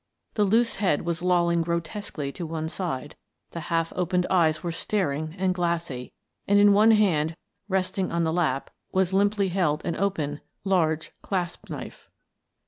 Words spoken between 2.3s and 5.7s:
to one side, the half opened eyes were staring and